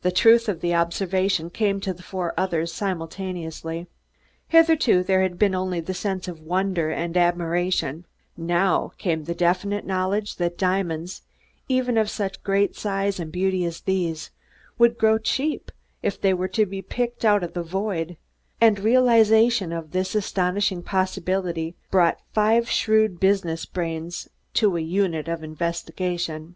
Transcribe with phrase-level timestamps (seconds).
[0.00, 3.86] The truth of the observation came to the four others simultaneously.
[4.48, 9.84] Hitherto there had been only the sense of wonder and admiration; now came the definite
[9.84, 11.20] knowledge that diamonds,
[11.68, 14.30] even of such great size and beauty as these,
[14.78, 15.70] would grow cheap
[16.02, 18.16] if they were to be picked out of the void;
[18.58, 25.44] and realization of this astonishing possibility brought five shrewd business brains to a unit of
[25.44, 26.54] investigation.